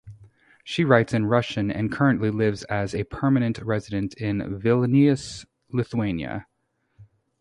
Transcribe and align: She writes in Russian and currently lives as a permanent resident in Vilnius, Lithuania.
She 0.63 0.83
writes 0.83 1.13
in 1.13 1.27
Russian 1.27 1.69
and 1.69 1.91
currently 1.91 2.31
lives 2.31 2.63
as 2.63 2.95
a 2.95 3.03
permanent 3.03 3.59
resident 3.59 4.15
in 4.15 4.39
Vilnius, 4.59 5.45
Lithuania. 5.69 6.47